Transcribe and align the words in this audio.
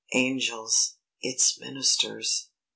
Angels, 0.13 0.95
its 1.21 1.59
ministers! 1.59 2.49